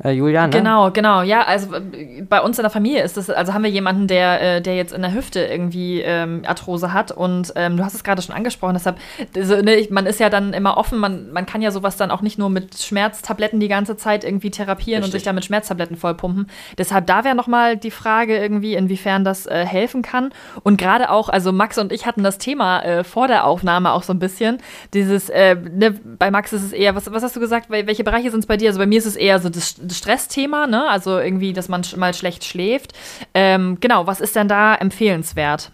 Äh, 0.03 0.11
Julia, 0.11 0.47
ne? 0.47 0.49
Genau, 0.51 0.91
genau. 0.91 1.21
Ja, 1.21 1.43
also 1.43 1.73
äh, 1.75 2.21
bei 2.21 2.41
uns 2.41 2.59
in 2.59 2.63
der 2.63 2.69
Familie 2.69 3.03
ist 3.03 3.15
das, 3.15 3.29
also 3.29 3.53
haben 3.53 3.63
wir 3.63 3.69
jemanden, 3.69 4.07
der, 4.07 4.57
äh, 4.57 4.61
der 4.61 4.75
jetzt 4.75 4.93
in 4.93 5.01
der 5.01 5.13
Hüfte 5.13 5.39
irgendwie 5.39 6.01
ähm, 6.01 6.41
Arthrose 6.45 6.91
hat 6.91 7.11
und 7.11 7.53
ähm, 7.55 7.77
du 7.77 7.85
hast 7.85 7.95
es 7.95 8.03
gerade 8.03 8.21
schon 8.21 8.35
angesprochen, 8.35 8.73
deshalb, 8.73 8.97
also, 9.35 9.61
ne, 9.61 9.87
man 9.91 10.05
ist 10.05 10.19
ja 10.19 10.29
dann 10.29 10.53
immer 10.53 10.77
offen, 10.77 10.99
man, 10.99 11.31
man 11.31 11.45
kann 11.45 11.61
ja 11.61 11.71
sowas 11.71 11.95
dann 11.95 12.11
auch 12.11 12.21
nicht 12.21 12.37
nur 12.37 12.49
mit 12.49 12.77
Schmerztabletten 12.77 13.59
die 13.59 13.69
ganze 13.69 13.95
Zeit 13.95 14.25
irgendwie 14.25 14.51
therapieren 14.51 15.03
Richtig. 15.03 15.05
und 15.05 15.11
sich 15.19 15.23
dann 15.23 15.35
mit 15.35 15.45
Schmerztabletten 15.45 15.95
vollpumpen. 15.95 16.47
Deshalb 16.77 17.07
da 17.07 17.23
wäre 17.23 17.35
nochmal 17.35 17.77
die 17.77 17.91
Frage 17.91 18.37
irgendwie, 18.37 18.75
inwiefern 18.75 19.23
das 19.23 19.45
äh, 19.45 19.65
helfen 19.65 20.01
kann. 20.01 20.31
Und 20.63 20.77
gerade 20.77 21.09
auch, 21.09 21.29
also 21.29 21.53
Max 21.53 21.77
und 21.77 21.93
ich 21.93 22.05
hatten 22.05 22.23
das 22.23 22.37
Thema 22.37 22.81
äh, 22.81 23.03
vor 23.03 23.27
der 23.27 23.45
Aufnahme 23.45 23.93
auch 23.93 24.03
so 24.03 24.13
ein 24.13 24.19
bisschen, 24.19 24.57
dieses, 24.93 25.29
äh, 25.29 25.55
ne, 25.55 25.91
bei 26.19 26.31
Max 26.31 26.51
ist 26.51 26.63
es 26.63 26.73
eher, 26.73 26.95
was, 26.95 27.11
was 27.11 27.23
hast 27.23 27.35
du 27.35 27.39
gesagt, 27.39 27.69
welche 27.69 28.03
Bereiche 28.03 28.31
sind 28.31 28.41
es 28.41 28.45
bei 28.45 28.57
dir? 28.57 28.69
Also 28.69 28.79
bei 28.79 28.85
mir 28.85 28.97
ist 28.97 29.05
es 29.05 29.15
eher 29.15 29.39
so 29.39 29.49
das 29.49 29.75
Stressthema, 29.89 30.67
ne? 30.67 30.87
Also 30.89 31.19
irgendwie, 31.19 31.53
dass 31.53 31.69
man 31.69 31.83
mal 31.95 32.13
schlecht 32.13 32.43
schläft. 32.43 32.93
Ähm, 33.33 33.77
genau, 33.79 34.07
was 34.07 34.21
ist 34.21 34.35
denn 34.35 34.47
da 34.47 34.75
empfehlenswert? 34.75 35.71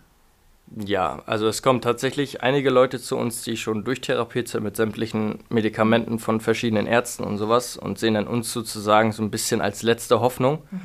Ja, 0.75 1.21
also 1.25 1.47
es 1.47 1.61
kommen 1.61 1.81
tatsächlich 1.81 2.43
einige 2.43 2.69
Leute 2.69 2.99
zu 2.99 3.17
uns, 3.17 3.43
die 3.43 3.57
schon 3.57 3.83
durchtherapiert 3.83 4.47
sind 4.47 4.63
mit 4.63 4.77
sämtlichen 4.77 5.39
Medikamenten 5.49 6.17
von 6.17 6.39
verschiedenen 6.39 6.87
Ärzten 6.87 7.25
und 7.25 7.37
sowas 7.37 7.75
und 7.75 7.99
sehen 7.99 8.13
dann 8.13 8.27
uns 8.27 8.53
sozusagen 8.53 9.11
so 9.11 9.21
ein 9.21 9.31
bisschen 9.31 9.59
als 9.59 9.83
letzte 9.83 10.21
Hoffnung. 10.21 10.59
Mhm. 10.71 10.81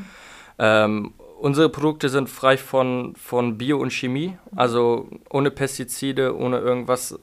Ähm, 0.58 1.14
unsere 1.38 1.68
Produkte 1.68 2.08
sind 2.08 2.28
frei 2.28 2.56
von, 2.56 3.14
von 3.14 3.58
Bio 3.58 3.78
und 3.78 3.92
Chemie, 3.92 4.36
also 4.56 5.08
ohne 5.30 5.52
Pestizide, 5.52 6.36
ohne 6.36 6.58
irgendwas, 6.58 7.18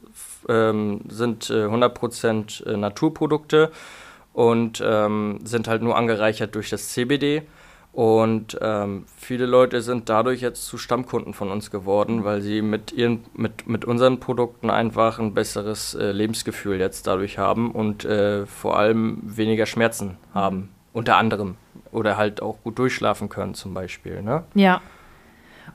ähm, 0.47 1.01
sind 1.09 1.49
äh, 1.49 1.65
100% 1.65 2.65
äh, 2.65 2.77
Naturprodukte 2.77 3.71
und 4.33 4.83
ähm, 4.85 5.39
sind 5.43 5.67
halt 5.67 5.81
nur 5.81 5.95
angereichert 5.95 6.55
durch 6.55 6.69
das 6.69 6.89
CBD. 6.89 7.43
Und 7.93 8.57
ähm, 8.59 9.05
viele 9.17 9.45
Leute 9.45 9.83
sind 9.83 10.09
dadurch 10.09 10.41
jetzt 10.41 10.65
zu 10.65 10.79
Stammkunden 10.79 11.35
von 11.35 11.51
uns 11.51 11.69
geworden, 11.69 12.23
weil 12.23 12.41
sie 12.41 12.63
mit, 12.63 12.91
ihren, 12.91 13.23
mit, 13.35 13.67
mit 13.67 13.85
unseren 13.85 14.19
Produkten 14.19 14.71
einfach 14.71 15.19
ein 15.19 15.35
besseres 15.35 15.93
äh, 15.93 16.11
Lebensgefühl 16.11 16.79
jetzt 16.79 17.05
dadurch 17.05 17.37
haben 17.37 17.69
und 17.69 18.03
äh, 18.03 18.47
vor 18.47 18.79
allem 18.79 19.19
weniger 19.21 19.67
Schmerzen 19.67 20.17
haben, 20.33 20.69
unter 20.91 21.17
anderem. 21.17 21.55
Oder 21.91 22.17
halt 22.17 22.41
auch 22.41 22.57
gut 22.63 22.79
durchschlafen 22.79 23.29
können 23.29 23.53
zum 23.53 23.75
Beispiel. 23.75 24.23
Ne? 24.23 24.43
Ja. 24.55 24.81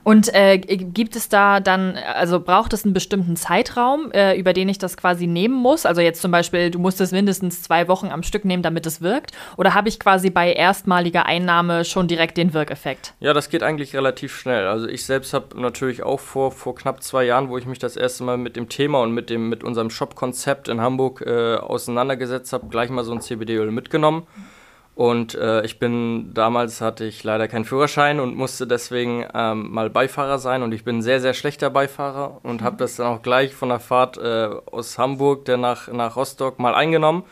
Und 0.03 0.33
äh, 0.33 0.57
gibt 0.57 1.15
es 1.15 1.29
da 1.29 1.59
dann, 1.59 1.97
also 1.97 2.39
braucht 2.39 2.73
es 2.73 2.83
einen 2.83 2.93
bestimmten 2.93 3.35
Zeitraum, 3.35 4.11
äh, 4.11 4.37
über 4.37 4.53
den 4.53 4.69
ich 4.69 4.77
das 4.77 4.97
quasi 4.97 5.27
nehmen 5.27 5.55
muss? 5.55 5.85
Also 5.85 6.01
jetzt 6.01 6.21
zum 6.21 6.31
Beispiel, 6.31 6.71
du 6.71 6.79
musst 6.79 7.01
es 7.01 7.11
mindestens 7.11 7.61
zwei 7.61 7.87
Wochen 7.87 8.07
am 8.07 8.23
Stück 8.23 8.45
nehmen, 8.45 8.63
damit 8.63 8.85
es 8.85 9.01
wirkt? 9.01 9.31
Oder 9.57 9.73
habe 9.73 9.89
ich 9.89 9.99
quasi 9.99 10.29
bei 10.29 10.53
erstmaliger 10.53 11.25
Einnahme 11.25 11.85
schon 11.85 12.07
direkt 12.07 12.37
den 12.37 12.53
Wirkeffekt? 12.53 13.13
Ja, 13.19 13.33
das 13.33 13.49
geht 13.49 13.61
eigentlich 13.61 13.95
relativ 13.95 14.35
schnell. 14.35 14.67
Also 14.67 14.87
ich 14.87 15.05
selbst 15.05 15.33
habe 15.33 15.59
natürlich 15.59 16.03
auch 16.03 16.19
vor, 16.19 16.51
vor 16.51 16.75
knapp 16.75 17.03
zwei 17.03 17.25
Jahren, 17.25 17.49
wo 17.49 17.57
ich 17.57 17.65
mich 17.65 17.79
das 17.79 17.95
erste 17.95 18.23
Mal 18.23 18.37
mit 18.37 18.55
dem 18.55 18.69
Thema 18.69 19.01
und 19.01 19.13
mit, 19.13 19.29
dem, 19.29 19.49
mit 19.49 19.63
unserem 19.63 19.89
Shop-Konzept 19.89 20.69
in 20.69 20.81
Hamburg 20.81 21.21
äh, 21.25 21.55
auseinandergesetzt 21.55 22.53
habe, 22.53 22.67
gleich 22.67 22.89
mal 22.89 23.03
so 23.03 23.11
ein 23.11 23.21
CBD-Öl 23.21 23.71
mitgenommen. 23.71 24.23
Mhm 24.35 24.58
und 24.99 25.33
äh, 25.33 25.63
ich 25.63 25.79
bin, 25.79 26.33
damals 26.33 26.81
hatte 26.81 27.05
ich 27.05 27.23
leider 27.23 27.47
keinen 27.47 27.63
Führerschein 27.63 28.19
und 28.19 28.35
musste 28.35 28.67
deswegen 28.67 29.25
ähm, 29.33 29.71
mal 29.71 29.89
Beifahrer 29.89 30.39
sein. 30.39 30.61
Und 30.61 30.73
ich 30.73 30.83
bin 30.83 30.97
ein 30.97 31.01
sehr, 31.01 31.21
sehr 31.21 31.33
schlechter 31.33 31.69
Beifahrer 31.69 32.41
und 32.43 32.61
habe 32.61 32.75
das 32.75 32.97
dann 32.97 33.07
auch 33.07 33.21
gleich 33.21 33.53
von 33.55 33.69
der 33.69 33.79
Fahrt 33.79 34.17
äh, 34.17 34.49
aus 34.69 34.97
Hamburg 34.97 35.45
der 35.45 35.55
nach, 35.55 35.87
nach 35.87 36.17
Rostock 36.17 36.59
mal 36.59 36.75
eingenommen. 36.75 37.23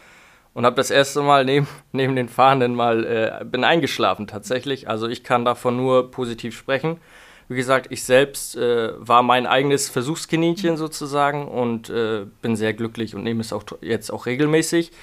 Und 0.54 0.66
habe 0.66 0.78
das 0.78 0.92
erste 0.92 1.22
Mal 1.22 1.44
neben, 1.44 1.68
neben 1.92 2.16
den 2.16 2.30
Fahrenden 2.30 2.74
mal, 2.74 3.04
äh, 3.04 3.44
bin 3.44 3.66
eingeschlafen 3.66 4.28
tatsächlich. 4.28 4.88
Also 4.88 5.10
ich 5.10 5.26
kann 5.26 5.44
davon 5.44 5.76
nur 5.76 6.10
positiv 6.10 6.58
sprechen. 6.58 7.02
Wie 7.50 7.58
gesagt, 7.58 7.88
ich 7.90 8.06
selbst 8.06 8.56
äh, 8.56 8.94
war 8.98 9.24
mein 9.24 9.46
eigenes 9.46 9.90
Versuchskaninchen 9.90 10.78
sozusagen 10.78 11.50
und 11.50 11.90
äh, 11.90 12.28
bin 12.42 12.56
sehr 12.56 12.74
glücklich 12.74 13.14
und 13.14 13.24
nehme 13.24 13.42
es 13.42 13.52
auch 13.52 13.64
jetzt 13.82 14.10
auch 14.10 14.26
regelmäßig 14.26 14.94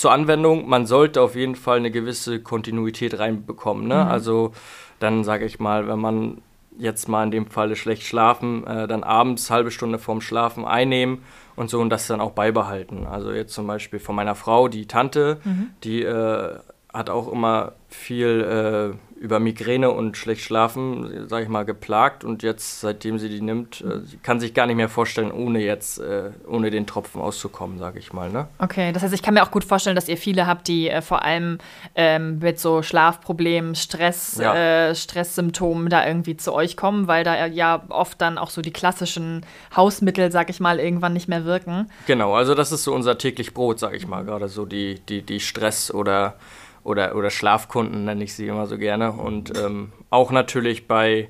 zur 0.00 0.12
Anwendung. 0.12 0.66
Man 0.66 0.86
sollte 0.86 1.20
auf 1.20 1.36
jeden 1.36 1.56
Fall 1.56 1.76
eine 1.76 1.90
gewisse 1.90 2.40
Kontinuität 2.40 3.18
reinbekommen. 3.18 3.86
Ne? 3.86 3.96
Mhm. 3.96 4.10
Also 4.10 4.52
dann 4.98 5.24
sage 5.24 5.44
ich 5.44 5.60
mal, 5.60 5.86
wenn 5.88 5.98
man 5.98 6.42
jetzt 6.78 7.06
mal 7.08 7.22
in 7.24 7.30
dem 7.30 7.46
Falle 7.46 7.76
schlecht 7.76 8.04
schlafen, 8.04 8.66
äh, 8.66 8.88
dann 8.88 9.04
abends 9.04 9.50
halbe 9.50 9.70
Stunde 9.70 9.98
vorm 9.98 10.22
Schlafen 10.22 10.64
einnehmen 10.64 11.18
und 11.54 11.68
so 11.68 11.80
und 11.80 11.90
das 11.90 12.06
dann 12.06 12.22
auch 12.22 12.30
beibehalten. 12.30 13.06
Also 13.06 13.30
jetzt 13.30 13.52
zum 13.52 13.66
Beispiel 13.66 13.98
von 13.98 14.16
meiner 14.16 14.34
Frau, 14.34 14.68
die 14.68 14.86
Tante, 14.86 15.38
mhm. 15.44 15.70
die 15.84 16.02
äh, 16.02 16.58
hat 16.92 17.10
auch 17.10 17.30
immer 17.30 17.72
viel 17.88 18.96
äh, 18.96 19.20
über 19.20 19.38
Migräne 19.38 19.90
und 19.90 20.16
schlecht 20.16 20.42
schlafen, 20.42 21.28
sage 21.28 21.42
ich 21.44 21.48
mal, 21.48 21.64
geplagt 21.64 22.24
und 22.24 22.42
jetzt, 22.42 22.80
seitdem 22.80 23.18
sie 23.18 23.28
die 23.28 23.42
nimmt, 23.42 23.82
äh, 23.82 24.00
sie 24.04 24.16
kann 24.16 24.40
sich 24.40 24.54
gar 24.54 24.66
nicht 24.66 24.76
mehr 24.76 24.88
vorstellen, 24.88 25.30
ohne 25.30 25.60
jetzt, 25.60 25.98
äh, 26.00 26.30
ohne 26.48 26.70
den 26.70 26.86
Tropfen 26.86 27.20
auszukommen, 27.20 27.78
sage 27.78 27.98
ich 27.98 28.12
mal. 28.12 28.30
Ne? 28.30 28.48
Okay, 28.58 28.92
das 28.92 29.02
heißt, 29.02 29.12
ich 29.12 29.22
kann 29.22 29.34
mir 29.34 29.42
auch 29.42 29.50
gut 29.50 29.64
vorstellen, 29.64 29.94
dass 29.94 30.08
ihr 30.08 30.16
viele 30.16 30.46
habt, 30.46 30.68
die 30.68 30.88
äh, 30.88 31.02
vor 31.02 31.22
allem 31.22 31.58
ähm, 31.94 32.38
mit 32.38 32.58
so 32.58 32.82
Schlafproblemen, 32.82 33.74
Stress, 33.74 34.38
ja. 34.40 34.88
äh, 34.88 34.94
Stresssymptomen 34.94 35.90
da 35.90 36.06
irgendwie 36.06 36.36
zu 36.36 36.54
euch 36.54 36.76
kommen, 36.76 37.06
weil 37.06 37.22
da 37.22 37.46
ja 37.46 37.84
oft 37.90 38.20
dann 38.20 38.38
auch 38.38 38.50
so 38.50 38.62
die 38.62 38.72
klassischen 38.72 39.44
Hausmittel, 39.76 40.32
sage 40.32 40.50
ich 40.50 40.60
mal, 40.60 40.80
irgendwann 40.80 41.12
nicht 41.12 41.28
mehr 41.28 41.44
wirken. 41.44 41.90
Genau, 42.06 42.34
also 42.34 42.54
das 42.54 42.72
ist 42.72 42.84
so 42.84 42.94
unser 42.94 43.18
täglich 43.18 43.52
Brot, 43.52 43.78
sage 43.78 43.96
ich 43.96 44.06
mal, 44.08 44.24
gerade 44.24 44.48
so 44.48 44.64
die, 44.64 44.98
die, 45.08 45.22
die 45.22 45.40
Stress- 45.40 45.92
oder 45.92 46.36
oder, 46.84 47.14
oder 47.16 47.30
Schlafkunden 47.30 48.04
nenne 48.04 48.24
ich 48.24 48.34
sie 48.34 48.46
immer 48.46 48.66
so 48.66 48.78
gerne. 48.78 49.12
Und 49.12 49.56
ähm, 49.58 49.92
auch 50.10 50.30
natürlich 50.30 50.88
bei, 50.88 51.28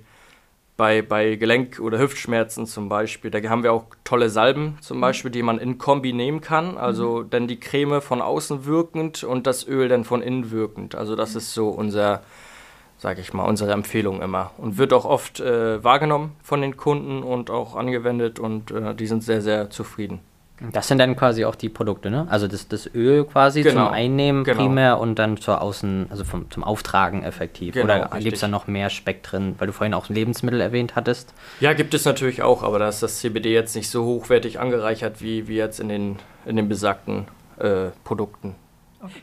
bei, 0.77 1.03
bei 1.03 1.35
Gelenk- 1.35 1.81
oder 1.81 1.99
Hüftschmerzen 1.99 2.67
zum 2.67 2.89
Beispiel. 2.89 3.31
Da 3.31 3.47
haben 3.49 3.63
wir 3.63 3.73
auch 3.73 3.87
tolle 4.05 4.31
Salben 4.31 4.79
zum 4.81 4.99
mhm. 4.99 5.03
Beispiel, 5.03 5.31
die 5.31 5.43
man 5.43 5.59
in 5.59 5.79
Kombi 5.79 6.13
nehmen 6.13 6.41
kann. 6.41 6.79
Also 6.79 7.23
mhm. 7.23 7.31
dann 7.31 7.49
die 7.49 7.61
Creme 7.61 8.01
von 8.01 8.23
außen 8.23 8.65
wirkend 8.65 9.25
und 9.25 9.47
das 9.47 9.67
Öl 9.67 9.89
dann 9.89 10.05
von 10.05 10.23
innen 10.23 10.51
wirkend. 10.51 10.95
Also 10.95 11.17
das 11.17 11.35
ist 11.35 11.53
so 11.53 11.69
unser, 11.69 12.23
sage 12.97 13.21
ich 13.21 13.33
mal, 13.33 13.45
unsere 13.45 13.73
Empfehlung 13.73 14.23
immer. 14.23 14.53
Und 14.57 14.79
wird 14.79 14.93
auch 14.93 15.05
oft 15.05 15.41
äh, 15.41 15.83
wahrgenommen 15.83 16.37
von 16.43 16.61
den 16.63 16.77
Kunden 16.77 17.23
und 17.23 17.51
auch 17.51 17.75
angewendet 17.75 18.39
und 18.39 18.71
äh, 18.71 18.95
die 18.95 19.07
sind 19.07 19.25
sehr, 19.25 19.43
sehr 19.43 19.71
zufrieden. 19.71 20.21
Das 20.73 20.89
sind 20.89 20.99
dann 20.99 21.17
quasi 21.17 21.47
auch 21.47 21.55
die 21.55 21.71
Produkte, 21.71 22.11
ne? 22.11 22.27
Also 22.29 22.47
das, 22.47 22.69
das 22.69 22.93
Öl 22.95 23.25
quasi 23.25 23.63
genau. 23.63 23.87
zum 23.87 23.95
Einnehmen 23.95 24.45
genau. 24.45 24.59
primär 24.59 24.99
und 24.99 25.19
dann 25.19 25.39
zur 25.39 25.63
Außen, 25.63 26.09
also 26.11 26.25
vom, 26.25 26.51
zum 26.51 26.63
Auftragen 26.65 27.23
effektiv. 27.23 27.75
Genau, 27.75 27.85
Oder 27.85 28.09
gibt 28.21 28.35
es 28.35 28.41
da 28.41 28.49
noch 28.49 28.67
mehr 28.67 28.91
Speck 28.91 29.23
drin, 29.23 29.55
weil 29.59 29.69
du 29.69 29.73
vorhin 29.73 29.95
auch 29.95 30.11
Lebensmittel 30.11 30.61
erwähnt 30.61 30.97
hattest? 30.97 31.33
Ja, 31.61 31.73
gibt 31.73 31.95
es 31.95 32.05
natürlich 32.05 32.43
auch, 32.43 32.63
aber 32.63 32.79
da 32.79 32.89
ist 32.89 33.03
das 33.03 33.21
CBD 33.21 33.55
jetzt 33.55 33.75
nicht 33.75 33.89
so 33.89 34.05
hochwertig 34.05 34.61
angereichert 34.61 35.23
wie, 35.23 35.49
wie 35.49 35.57
jetzt 35.57 35.81
in 35.81 35.89
den, 35.89 36.17
in 36.45 36.57
den 36.57 36.69
besagten 36.69 37.27
äh, 37.59 37.87
Produkten. 38.05 38.55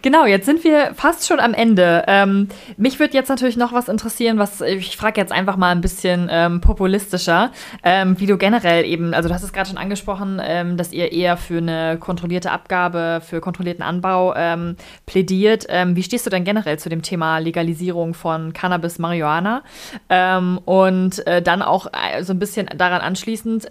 Genau, 0.02 0.26
jetzt 0.26 0.48
sind 0.48 0.64
wir 0.64 0.96
fast 0.96 1.28
schon 1.28 1.40
am 1.40 1.54
Ende. 1.54 2.04
Ähm, 2.08 2.48
mich 2.78 3.00
würde 3.00 3.14
jetzt 3.14 3.30
natürlich 3.30 3.58
noch 3.58 3.74
was 3.74 3.90
interessieren, 3.90 4.40
was 4.40 4.62
ich 4.62 4.98
frage 4.98 5.22
jetzt 5.22 5.32
einfach 5.32 5.56
mal 5.56 5.70
ein 5.70 5.82
bisschen 5.82 6.30
ähm, 6.32 6.62
populistischer, 6.62 7.52
ähm, 7.84 8.20
wie 8.20 8.26
du 8.26 8.38
generell 8.38 8.86
eben, 8.86 9.14
also 9.14 9.30
du 9.30 9.36
hast 9.36 9.44
es 9.44 9.54
gerade 9.54 9.70
schon 9.70 9.78
angesprochen, 9.78 10.42
ähm, 10.44 10.78
dass 10.78 10.94
ihr 10.94 11.12
eher 11.12 11.38
für 11.38 11.60
eine 11.60 11.98
kontrollierte 12.00 12.50
Abgabe, 12.50 13.22
für 13.24 13.40
kontrollierten 13.40 13.84
Anbau 13.84 14.34
ähm, 14.36 14.78
plädiert. 15.06 15.68
Ähm, 15.70 15.96
wie 15.96 16.02
stehst 16.02 16.26
du 16.26 16.32
denn 16.32 16.44
generell 16.44 16.80
zu 16.80 16.90
dem 16.90 17.04
Thema 17.04 17.38
Legalisierung 17.38 18.16
von 18.16 18.54
Cannabis, 18.54 18.98
Marihuana? 18.98 19.62
und 20.66 21.28
äh, 21.28 21.42
dann 21.42 21.62
auch 21.62 21.88
äh, 21.88 22.24
so 22.24 22.34
ein 22.34 22.40
bisschen 22.40 22.68
daran 22.78 23.02
anschließend, 23.02 23.66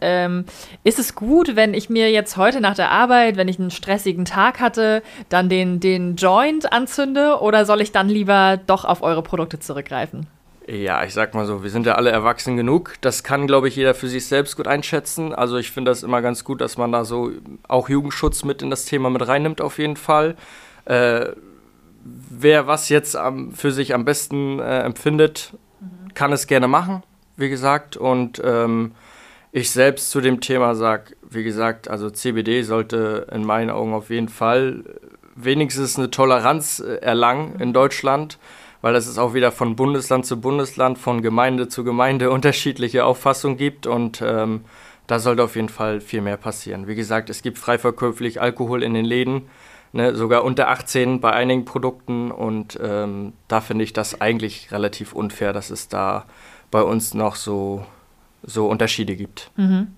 ist 0.84 0.98
es 0.98 1.14
gut, 1.14 1.56
wenn 1.56 1.74
ich 1.74 1.90
mir 1.90 2.10
jetzt 2.10 2.36
heute 2.36 2.60
nach 2.60 2.74
der 2.74 2.90
Arbeit, 2.90 3.36
wenn 3.36 3.48
ich 3.48 3.58
einen 3.58 3.70
stressigen 3.70 4.24
Tag 4.24 4.60
hatte, 4.60 5.02
dann 5.28 5.48
den, 5.48 5.80
den 5.80 5.95
den 5.96 6.16
Joint 6.16 6.72
anzünde 6.72 7.40
oder 7.40 7.64
soll 7.64 7.80
ich 7.80 7.92
dann 7.92 8.08
lieber 8.08 8.58
doch 8.66 8.84
auf 8.84 9.02
eure 9.02 9.22
Produkte 9.22 9.58
zurückgreifen? 9.58 10.26
Ja, 10.68 11.04
ich 11.04 11.14
sag 11.14 11.32
mal 11.34 11.46
so, 11.46 11.62
wir 11.62 11.70
sind 11.70 11.86
ja 11.86 11.94
alle 11.94 12.10
erwachsen 12.10 12.56
genug. 12.56 12.94
Das 13.00 13.22
kann, 13.22 13.46
glaube 13.46 13.68
ich, 13.68 13.76
jeder 13.76 13.94
für 13.94 14.08
sich 14.08 14.26
selbst 14.26 14.56
gut 14.56 14.66
einschätzen. 14.66 15.32
Also 15.32 15.58
ich 15.58 15.70
finde 15.70 15.92
das 15.92 16.02
immer 16.02 16.22
ganz 16.22 16.42
gut, 16.42 16.60
dass 16.60 16.76
man 16.76 16.90
da 16.90 17.04
so 17.04 17.30
auch 17.68 17.88
Jugendschutz 17.88 18.42
mit 18.42 18.62
in 18.62 18.70
das 18.70 18.84
Thema 18.84 19.08
mit 19.08 19.26
reinnimmt, 19.26 19.60
auf 19.60 19.78
jeden 19.78 19.96
Fall. 19.96 20.34
Äh, 20.84 21.26
wer 22.04 22.66
was 22.66 22.88
jetzt 22.88 23.16
am, 23.16 23.52
für 23.52 23.70
sich 23.70 23.94
am 23.94 24.04
besten 24.04 24.58
äh, 24.58 24.80
empfindet, 24.80 25.52
mhm. 25.80 26.14
kann 26.14 26.32
es 26.32 26.48
gerne 26.48 26.66
machen, 26.66 27.04
wie 27.36 27.48
gesagt. 27.48 27.96
Und 27.96 28.42
ähm, 28.44 28.92
ich 29.52 29.70
selbst 29.70 30.10
zu 30.10 30.20
dem 30.20 30.40
Thema 30.40 30.74
sage, 30.74 31.14
wie 31.30 31.44
gesagt, 31.44 31.88
also 31.88 32.10
CBD 32.10 32.62
sollte 32.62 33.28
in 33.32 33.44
meinen 33.44 33.70
Augen 33.70 33.94
auf 33.94 34.10
jeden 34.10 34.28
Fall 34.28 34.82
wenigstens 35.36 35.98
eine 35.98 36.10
Toleranz 36.10 36.80
äh, 36.80 36.96
erlangen 36.96 37.60
in 37.60 37.72
Deutschland, 37.72 38.38
weil 38.80 38.94
es 38.96 39.18
auch 39.18 39.34
wieder 39.34 39.52
von 39.52 39.76
Bundesland 39.76 40.26
zu 40.26 40.40
Bundesland, 40.40 40.98
von 40.98 41.22
Gemeinde 41.22 41.68
zu 41.68 41.84
Gemeinde 41.84 42.30
unterschiedliche 42.36 43.04
Auffassungen 43.04 43.56
gibt 43.56 43.86
und 43.86 44.22
ähm, 44.22 44.64
da 45.06 45.20
sollte 45.20 45.44
auf 45.44 45.54
jeden 45.54 45.68
Fall 45.68 46.00
viel 46.00 46.20
mehr 46.20 46.36
passieren. 46.36 46.88
Wie 46.88 46.96
gesagt, 46.96 47.30
es 47.30 47.42
gibt 47.42 47.58
frei 47.58 47.78
verkäuflich 47.78 48.40
Alkohol 48.40 48.82
in 48.82 48.94
den 48.94 49.04
Läden. 49.04 49.42
Ne, 49.92 50.14
sogar 50.14 50.44
unter 50.44 50.68
18 50.68 51.20
bei 51.20 51.32
einigen 51.32 51.64
Produkten 51.64 52.30
und 52.30 52.78
ähm, 52.82 53.32
da 53.48 53.60
finde 53.60 53.84
ich 53.84 53.92
das 53.92 54.20
eigentlich 54.20 54.70
relativ 54.72 55.12
unfair, 55.12 55.52
dass 55.52 55.70
es 55.70 55.88
da 55.88 56.26
bei 56.70 56.82
uns 56.82 57.14
noch 57.14 57.36
so, 57.36 57.86
so 58.42 58.66
Unterschiede 58.66 59.16
gibt. 59.16 59.50
Mhm. 59.56 59.94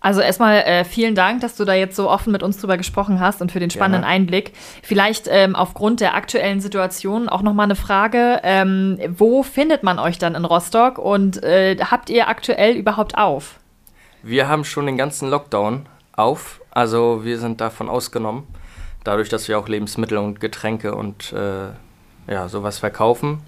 Also 0.00 0.22
erstmal 0.22 0.62
äh, 0.62 0.84
vielen 0.84 1.14
Dank, 1.14 1.42
dass 1.42 1.56
du 1.56 1.64
da 1.66 1.74
jetzt 1.74 1.94
so 1.94 2.10
offen 2.10 2.32
mit 2.32 2.42
uns 2.42 2.56
drüber 2.56 2.78
gesprochen 2.78 3.20
hast 3.20 3.42
und 3.42 3.52
für 3.52 3.60
den 3.60 3.70
spannenden 3.70 4.02
Gerne. 4.02 4.14
Einblick. 4.14 4.52
Vielleicht 4.82 5.28
ähm, 5.30 5.54
aufgrund 5.54 6.00
der 6.00 6.14
aktuellen 6.14 6.60
Situation 6.60 7.28
auch 7.28 7.42
noch 7.42 7.52
mal 7.52 7.64
eine 7.64 7.76
Frage: 7.76 8.40
ähm, 8.42 8.98
Wo 9.10 9.42
findet 9.42 9.82
man 9.82 9.98
euch 9.98 10.18
dann 10.18 10.34
in 10.34 10.46
Rostock 10.46 10.98
und 10.98 11.42
äh, 11.42 11.76
habt 11.78 12.08
ihr 12.08 12.28
aktuell 12.28 12.76
überhaupt 12.76 13.18
auf? 13.18 13.60
Wir 14.22 14.48
haben 14.48 14.64
schon 14.64 14.86
den 14.86 14.96
ganzen 14.96 15.28
Lockdown 15.28 15.86
auf, 16.12 16.60
also 16.70 17.24
wir 17.24 17.38
sind 17.38 17.60
davon 17.60 17.88
ausgenommen, 17.88 18.46
dadurch, 19.04 19.28
dass 19.28 19.48
wir 19.48 19.58
auch 19.58 19.68
Lebensmittel 19.68 20.18
und 20.18 20.40
Getränke 20.40 20.94
und 20.94 21.32
äh, 21.32 21.68
ja 22.32 22.48
sowas 22.48 22.78
verkaufen. 22.78 23.42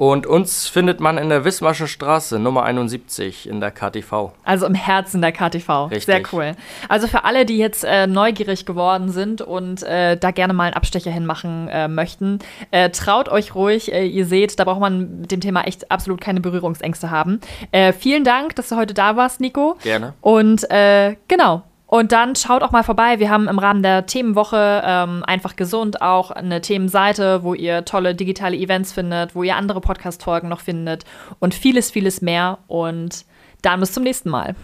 Und 0.00 0.26
uns 0.26 0.66
findet 0.66 0.98
man 0.98 1.18
in 1.18 1.28
der 1.28 1.44
Wismarsche 1.44 1.86
Straße 1.86 2.38
Nummer 2.38 2.62
71 2.62 3.46
in 3.46 3.60
der 3.60 3.70
KTV. 3.70 4.32
Also 4.44 4.64
im 4.64 4.74
Herzen 4.74 5.20
der 5.20 5.30
KTV. 5.30 5.90
Richtig. 5.90 6.04
Sehr 6.04 6.22
cool. 6.32 6.52
Also 6.88 7.06
für 7.06 7.24
alle, 7.24 7.44
die 7.44 7.58
jetzt 7.58 7.84
äh, 7.84 8.06
neugierig 8.06 8.64
geworden 8.64 9.10
sind 9.10 9.42
und 9.42 9.82
äh, 9.82 10.16
da 10.16 10.30
gerne 10.30 10.54
mal 10.54 10.64
einen 10.64 10.72
Abstecher 10.72 11.10
hinmachen 11.10 11.68
äh, 11.68 11.86
möchten, 11.86 12.38
äh, 12.70 12.88
traut 12.88 13.28
euch 13.28 13.54
ruhig. 13.54 13.92
Äh, 13.92 14.06
ihr 14.06 14.24
seht, 14.24 14.58
da 14.58 14.64
braucht 14.64 14.80
man 14.80 15.20
mit 15.20 15.32
dem 15.32 15.42
Thema 15.42 15.64
echt 15.64 15.90
absolut 15.90 16.22
keine 16.22 16.40
Berührungsängste 16.40 17.10
haben. 17.10 17.38
Äh, 17.70 17.92
vielen 17.92 18.24
Dank, 18.24 18.56
dass 18.56 18.70
du 18.70 18.76
heute 18.76 18.94
da 18.94 19.16
warst, 19.16 19.42
Nico. 19.42 19.76
Gerne. 19.82 20.14
Und 20.22 20.66
genau, 21.28 21.62
und 21.90 22.12
dann 22.12 22.36
schaut 22.36 22.62
auch 22.62 22.70
mal 22.70 22.84
vorbei. 22.84 23.18
Wir 23.18 23.30
haben 23.30 23.48
im 23.48 23.58
Rahmen 23.58 23.82
der 23.82 24.06
Themenwoche 24.06 24.80
ähm, 24.86 25.24
einfach 25.26 25.56
gesund 25.56 26.00
auch 26.00 26.30
eine 26.30 26.60
Themenseite, 26.60 27.42
wo 27.42 27.52
ihr 27.52 27.84
tolle 27.84 28.14
digitale 28.14 28.56
Events 28.56 28.92
findet, 28.92 29.34
wo 29.34 29.42
ihr 29.42 29.56
andere 29.56 29.80
Podcast-Folgen 29.80 30.48
noch 30.48 30.60
findet 30.60 31.04
und 31.40 31.52
vieles, 31.52 31.90
vieles 31.90 32.22
mehr. 32.22 32.58
Und 32.68 33.24
dann 33.62 33.80
bis 33.80 33.90
zum 33.90 34.04
nächsten 34.04 34.30
Mal. 34.30 34.54